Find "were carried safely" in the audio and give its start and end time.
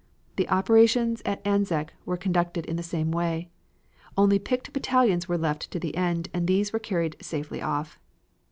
6.73-7.61